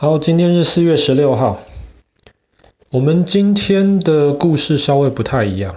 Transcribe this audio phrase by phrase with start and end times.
[0.00, 1.60] 好，今天是四月十六号。
[2.88, 5.74] 我们今天的故事稍微不太一样。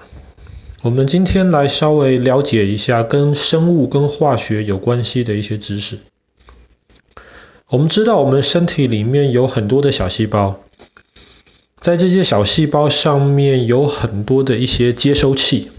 [0.83, 5.97] 我们今天来稍微了解一下跟生物、跟化学有关系的一些知识。
[7.67, 10.59] 我们知道，我们身体里面有很多的小细胞，
[11.79, 15.71] 在这些小细胞上面有很多的一些接收器。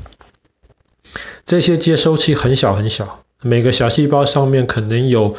[1.46, 5.36] 这些接收器很小很小，每个小细胞上面可能有。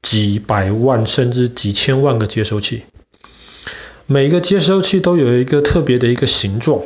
[0.00, 2.82] 几百万甚至几千万个接收器，
[4.06, 6.82] 每个接收器都有一个特别的一个形状。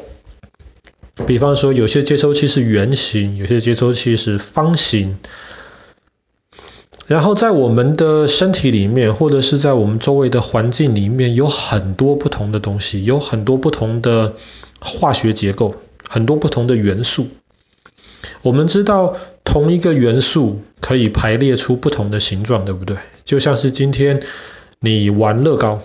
[1.27, 5.19] 比方说，有些接收器是圆形，有些接收器是方形。
[7.06, 14.37] 然后在我们的身体里面，或者是在我们周围的环境里面，有很多不同的东西，有很多不同的
[14.81, 15.75] 化学结构，
[16.09, 17.29] 很多不同的元素。
[18.41, 19.17] 我们知道。
[19.52, 22.97] 同一个元素可以排列出不同的形状，对不对？
[23.23, 24.23] 就像是今天
[24.80, 25.83] 你玩乐高，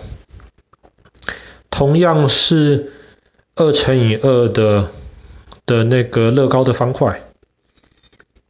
[1.68, 2.92] 同样是
[3.56, 4.88] 二乘以二的
[5.66, 7.20] 的那个乐高的方块，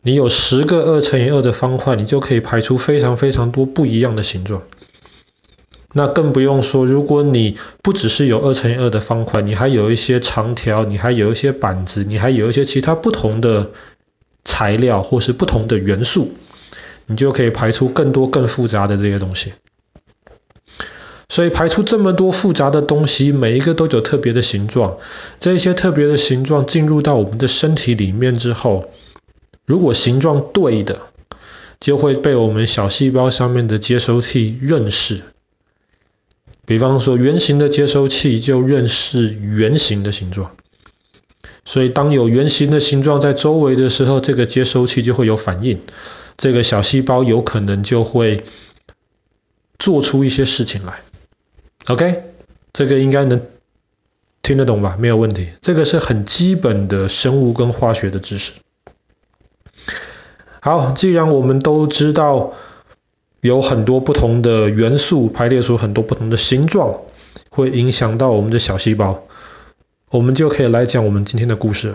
[0.03, 4.63] 你有十个二乘以二的方块，你就可以排出非常非常多不一样的形状。
[5.93, 13.73] 那更不用说，如果你不只是有二乘以二的方块，你还有一些长条，你还有一些板子，你还有一些其他不同的。
[14.45, 16.35] 材料或是不同的元素，
[17.07, 19.53] 你就可以排出更多更复杂的这些东西。
[21.31, 24.97] 所以排出这么多复杂的东西，每一个都有特别的形状。
[25.39, 28.91] 这些特别的形状进入到我们的身体里面之后，
[29.67, 31.03] 如果形状对的，
[31.81, 35.21] 就会被我们小细胞上面的接收器认识。
[36.65, 40.57] 比方说，圆形的接收器就认识圆形的形状。
[41.69, 45.81] 所以，当有圆形的形状在周围的时候，这个接收器就会有反应，
[46.39, 48.45] 这个小细胞有可能就会
[49.79, 51.01] 做出一些事情来。
[51.89, 52.23] OK，
[52.73, 53.43] 这个应该能
[54.41, 54.97] 听得懂吧？
[54.99, 55.51] 没有问题。
[55.61, 58.53] 这个是很基本的生物跟化学的知识。
[60.63, 62.55] 好，既然我们都知道
[63.43, 67.01] 有很多不同的元素排列出很多不同的形状，
[67.51, 69.28] 会影响到我们的小细胞。
[70.11, 71.95] 我们就可以来讲我们今天的故事。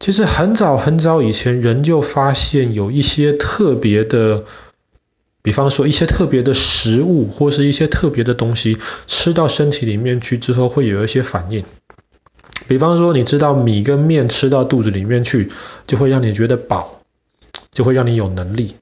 [0.00, 4.44] 其实很早很早以前，人就发现有一些特别的，
[5.40, 11.64] 比方说一些特别的食物，或是一些特别的东西，吃到身体里面去之后会有一些反应。
[12.66, 15.52] 比方说，你知道米跟面吃到肚子里面去，
[15.86, 17.02] 就会让你觉得饱，
[17.70, 18.74] 就会让你有能力。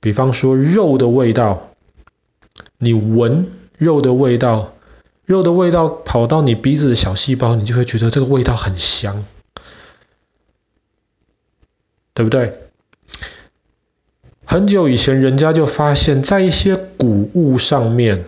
[0.00, 1.70] 比方说肉的味道，
[2.76, 3.46] 你闻
[3.78, 4.74] 肉的味道。
[5.24, 9.24] 肉的味道跑到你鼻子的小细胞，你就会觉得这个味道很香，
[12.12, 12.58] 对不对？
[14.44, 18.26] 很久以前，人家就发现，在一些谷物上面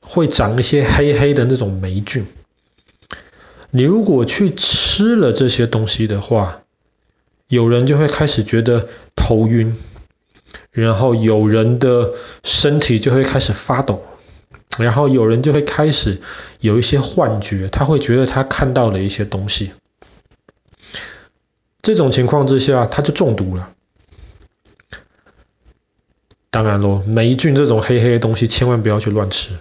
[0.00, 2.26] 会长一些黑黑的那种霉菌。
[3.70, 6.62] 你如果去吃了这些东西的话，
[7.46, 9.74] 有人就会开始觉得头晕，
[10.70, 14.04] 然后有人的身体就会开始发抖。
[14.78, 16.20] 然后有人就会开始
[16.60, 19.72] 有一些幻觉，他会觉得他看到了一些东西。
[21.82, 23.70] 这种情况之下，他就中毒了。
[26.50, 29.58] 当然咯，霉菌这种黑黑的东西，千万不要去乱吃。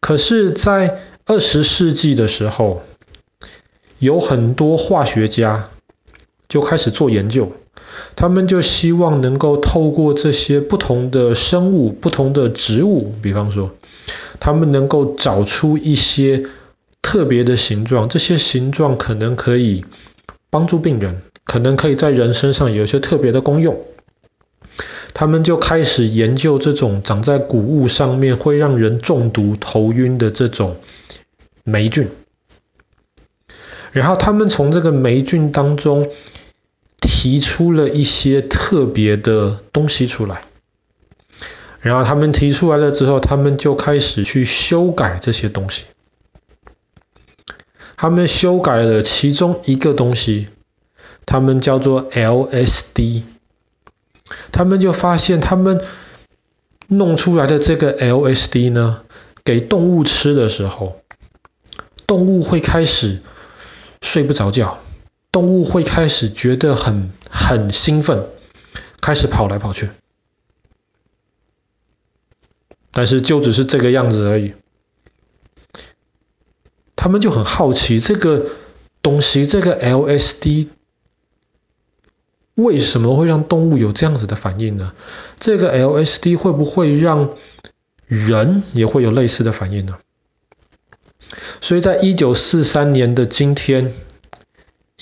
[0.00, 2.82] 可是，在二十世纪的时候，
[3.98, 5.70] 有很多化学家
[6.48, 7.52] 就开始做研究。
[8.14, 13.72] 他们就希望能够透过这些不同的生物、不同的植物，比方说，
[14.38, 16.44] 他们能够找出一些
[17.00, 19.84] 特别的形状，这些形状可能可以
[20.50, 23.80] 帮助病人，可能可以在人身上有一些特别的功用。
[25.14, 30.76] 他们就开始研究这种长在谷物上面会让人中毒、头晕的这种
[31.64, 32.08] 霉菌，
[33.90, 36.08] 然后他们从这个霉菌当中。
[37.02, 40.42] 提出了一些特别的东西出来，
[41.80, 45.84] 然后他们提出来了之后，他们就开始去修改这些东西。
[47.96, 50.48] 他们修改了其中一个东西，
[51.26, 53.24] 他们叫做 LSD。
[54.50, 55.84] 他们就发现，他们
[56.88, 59.02] 弄出来的这个 LSD 呢，
[59.44, 61.00] 给动物吃的时候，
[62.06, 63.20] 动物会开始
[64.00, 64.81] 睡不着觉。
[65.32, 68.26] 动物会开始觉得很很兴奋，
[69.00, 69.90] 开始跑来跑去，
[72.90, 74.54] 但是就只是这个样子而已。
[76.94, 78.46] 他们就很好奇这个
[79.02, 80.68] 东西，这个 LSD
[82.54, 84.92] 为什么会让动物有这样子的反应呢？
[85.40, 87.30] 这个 LSD 会不会让
[88.06, 89.98] 人也会有类似的反应呢？
[91.62, 93.92] 所以在一九四三年的今天，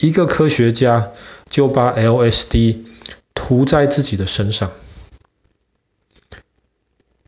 [0.00, 1.12] 一个科学家
[1.48, 2.78] 就把 LSD
[3.34, 4.72] 涂在自己的身上。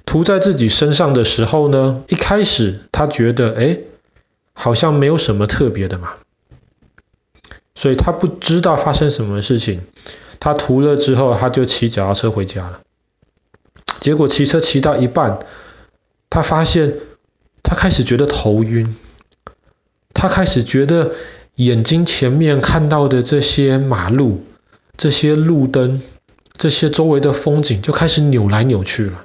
[0.04, 3.78] 涂在自己身上的时候呢，一开始他觉得，哎，
[4.52, 6.14] 好像没有什么特别的嘛。
[7.74, 9.80] 所以他不知道发生什么事情，
[10.38, 12.80] 他涂了之后，他就骑脚踏车回家了。
[14.00, 15.46] 结果骑车骑到一半，
[16.28, 16.98] 他发现
[17.62, 18.94] 他开始觉得头晕，
[20.12, 21.14] 他开始觉得
[21.54, 24.44] 眼睛前面看到的这些马路、
[24.96, 26.02] 这些路灯、
[26.56, 29.24] 这些周围的风景就开始扭来扭去了。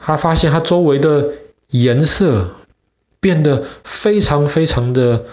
[0.00, 1.32] 他发现他周围的
[1.68, 2.54] 颜色
[3.20, 5.24] 变得非常非常的。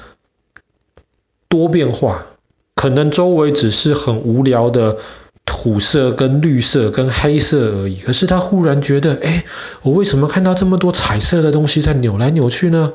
[1.49, 2.25] 多变化，
[2.73, 4.97] 可能周围只是很无聊的
[5.45, 7.99] 土色跟绿色跟黑色而已。
[7.99, 9.45] 可是他忽然觉得，哎，
[9.83, 12.93] 我为什么看到这么多彩色的东西在扭来扭去呢？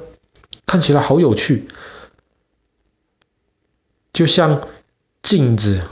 [0.66, 1.68] 看起来好有趣，
[4.18, 4.62] 就像
[5.22, 5.82] 镜子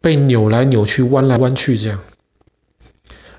[0.00, 2.00] 被扭来扭去、弯来弯去这样。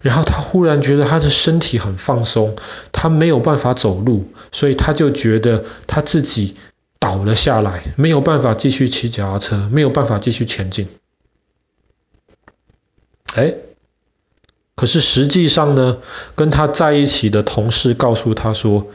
[0.02, 2.56] 然后他忽然觉得他的身体很放松，
[2.92, 6.56] 他没有办法走路，所以他就觉得他自己。
[6.98, 10.88] 倒了下来，没有办法继续骑脚踏车，没有办法继续前进。
[13.36, 13.54] 哎，
[14.76, 15.98] 可是实际上呢，
[16.36, 18.88] 跟他在一起的同事告诉他说，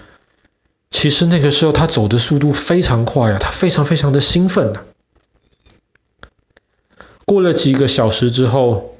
[0.90, 4.82] 其实那个时候他走的速度非常快啊，他非常非常的兴奋啊。
[7.30, 8.96] 过了几个小时之后，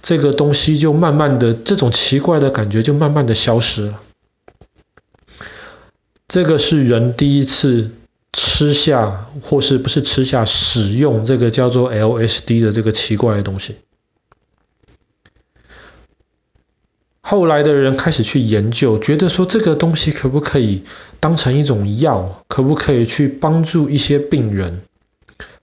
[0.00, 4.00] 这个东西就慢慢的，这种奇怪的感觉就慢慢的消失了。
[6.28, 7.90] 这个是人第一次。
[8.30, 13.76] 吃下或是不是吃下使用这个叫做 LSD 的这个奇怪的东西，
[17.22, 20.84] 后来的人开始去研究，觉得说这个东西可不可以
[21.20, 24.82] 当成一种药，可不可以去帮助一些病人，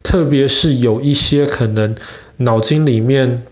[0.06, 1.96] 特别是有一些可能
[2.38, 3.48] 脑筋里面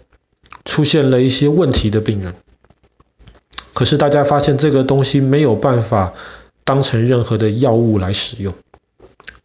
[0.64, 2.36] 出现了一些问题的病人。
[3.74, 6.14] 可是大家发现这个东西没有办法
[6.64, 8.54] 当成任何的药物来使用。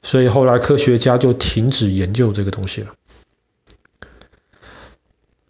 [0.03, 2.95] 所以后来科学家就停止研究这个东西了。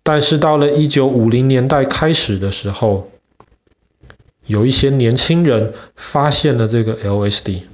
[0.05, 3.11] 但是到了一九五零年代开始的时候，
[4.47, 7.65] 有一些年轻人发现了这个 LSD。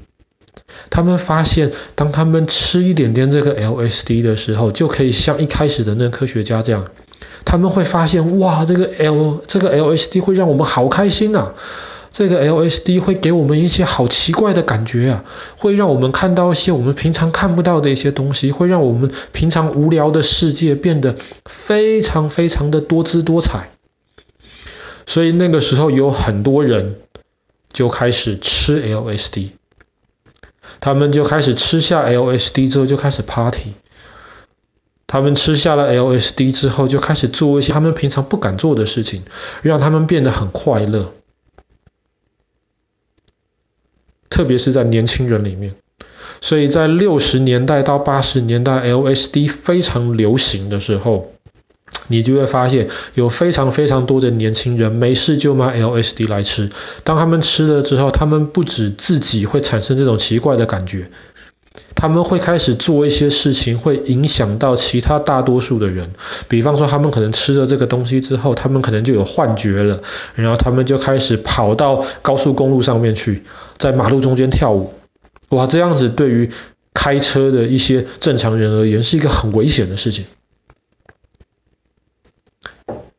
[0.95, 6.87] 他们发现，当他们吃一点点这个 LSD 的时候，就可以像一开始的那个科学家这样，
[7.45, 11.55] 他们会发现，哇，这个 L 这个 LSD 会让我们好开心啊！
[12.13, 15.25] 这个 LSD 会给我们一些好奇怪的感觉啊，
[15.59, 23.71] 会让我们看到一些我们平常看不到的一些东西，会让我们平常无聊的世界变得非常非常的多姿多彩。
[25.07, 26.95] 所以那个时候有很多人
[27.73, 29.51] 就开始吃 LSD，
[30.85, 33.73] 他们就开始吃下 LSD 之后就开始 party，
[35.07, 39.23] 他们吃下了 LSD 之后就开始做一些他们平常不敢做的事情，
[39.63, 41.15] 让他们变得很快乐。
[44.29, 45.75] 特别是在年轻人里面，
[46.43, 51.34] 所以在六十年代到八十年代，LSD 非常流行的时候，
[52.09, 56.71] 你就会发现有非常非常多的年轻人没事就买 LSD 来吃。
[57.03, 61.11] 当他们吃了之后，他们不止自己会产生这种奇怪的感觉。
[61.97, 66.13] 他们会开始做一些事情，会影响到其他大多数的人。
[66.49, 70.03] 比方说，他们可能吃了这个东西之后，他们可能就有幻觉了，
[70.35, 73.43] 然后他们就开始跑到高速公路上面去，
[73.79, 74.93] 在马路中间跳舞。
[75.51, 76.51] 哇，这样子对于
[76.93, 80.27] 开车的一些正常人而言，是一个很危险的事情。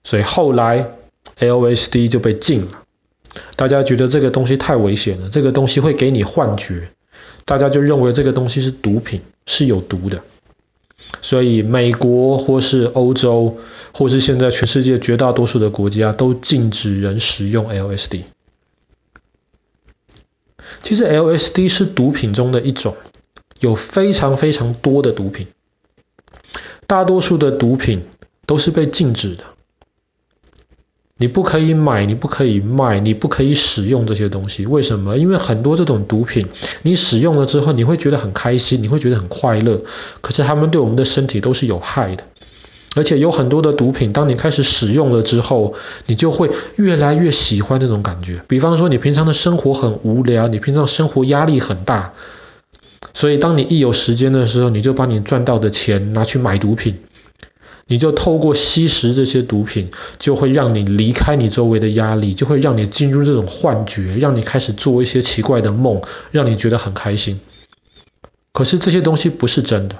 [0.05, 0.91] 所以后来
[1.39, 2.83] LSD 就被禁了，
[3.55, 6.91] 大家觉得这个东西太危险了，这个东西会给你幻觉。
[7.43, 10.23] 大家就认为这个东西是毒品，是有毒的，
[11.21, 13.57] 所以美国或是欧洲，
[13.93, 18.21] 或是现在全世界绝大多数的国家都禁止人使用 LSD。
[20.83, 22.95] 其实 LSD 是毒品中的一种，
[23.59, 25.47] 有非常非常多的毒品，
[26.85, 28.05] 大多数的毒品
[28.45, 29.54] 都是被禁止的。
[31.17, 34.65] 你不可以买，你不可以卖，你不可以使用这些东西。
[34.65, 35.17] 为什么？
[35.17, 36.47] 因为很多这种毒品，
[36.81, 39.81] 你使用了之后，你会觉得很开心，你会觉得很快乐。
[40.19, 42.25] 可是他们对我们的身体都是有害的。
[42.97, 48.41] 而且有很多的毒品，当你开始使用了之后，你就会越来越喜欢那种感觉。
[48.49, 52.11] 比方说，你平常的生活很无聊，你平常生活压力很大，
[53.13, 56.97] 所以当你一有时间的时候，你就把你赚到的钱拿去买毒品。
[57.87, 66.01] 你就透过吸食这些毒品，就会让你离开你周围的压力，就会让你进入这种幻觉，让你开始做一些奇怪的梦，
[66.31, 67.39] 让你觉得很开心。
[68.51, 69.97] 可是这些东西不是真的，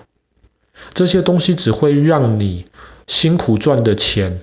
[0.93, 2.65] 这些东西只会让你
[3.05, 4.41] 辛苦赚的钱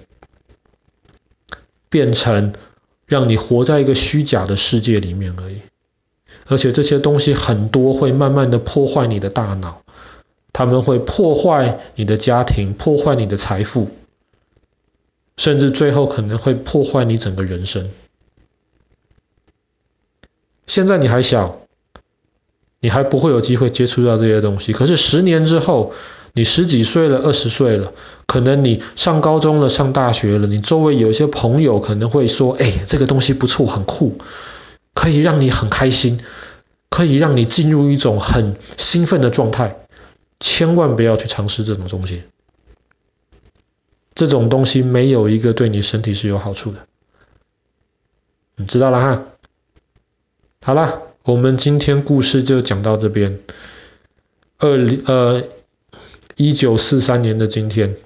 [1.89, 2.53] 变成
[3.07, 5.63] 让你活在一个虚假的世界里面而已。
[6.47, 9.83] 而且这些东西很多会慢慢的破坏你的大脑。
[10.53, 13.91] 他们会破坏你的家庭，破坏你的财富，
[15.37, 17.91] 甚至最后可能会破坏你整个人生。
[20.67, 21.61] 现在你还小，
[22.81, 24.73] 你还不会有机会接触到这些东西。
[24.73, 25.95] 可是十年之后，
[26.35, 27.93] 你十几岁了，二十岁了，
[28.27, 34.19] 可能你上高中了，上大学了，你周围有一些朋友可能会说：“哎，这个东西不错，很酷，
[34.95, 36.21] 可以让你很开心，
[36.89, 39.77] 可以让你进入一种很兴奋的状态。”
[40.43, 42.25] 千万不要去尝试这种东西，
[44.13, 46.89] 这种东西没有一个对你身体是有好处的，
[48.57, 49.23] 你知道了哈？
[50.61, 53.39] 好了，我们今天故事就讲到这边。
[54.59, 55.45] 二零呃，
[56.35, 57.97] 一九四三年的今天，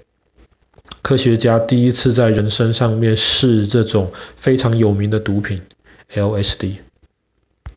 [1.01, 5.63] 科学家第一次在人身上面试这种非常有名的毒品
[6.13, 6.77] LSD。